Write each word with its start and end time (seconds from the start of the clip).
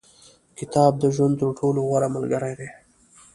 •کتاب، 0.59 0.91
د 0.99 1.03
ژوند 1.15 1.33
تر 1.41 1.49
ټولو 1.59 1.79
غوره 1.87 2.09
ملګری 2.15 2.53
دی. 2.59 2.69